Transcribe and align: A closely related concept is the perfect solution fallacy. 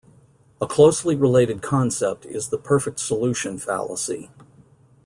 A 0.59 0.65
closely 0.65 1.15
related 1.15 1.61
concept 1.61 2.25
is 2.25 2.49
the 2.49 2.57
perfect 2.57 2.99
solution 2.99 3.59
fallacy. 3.59 4.31